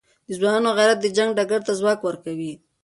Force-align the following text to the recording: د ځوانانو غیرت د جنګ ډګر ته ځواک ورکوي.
د 0.27 0.29
ځوانانو 0.39 0.75
غیرت 0.77 0.97
د 1.01 1.07
جنګ 1.17 1.29
ډګر 1.37 1.61
ته 1.67 1.71
ځواک 1.79 1.99
ورکوي. 2.03 2.53